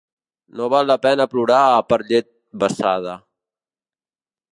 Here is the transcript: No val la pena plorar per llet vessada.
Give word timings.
No 0.59 0.69
val 0.73 0.87
la 0.91 0.95
pena 1.03 1.27
plorar 1.33 1.59
per 1.93 1.99
llet 2.13 2.29
vessada. 2.65 3.15